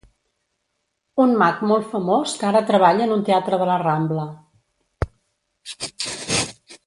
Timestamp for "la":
3.71-3.77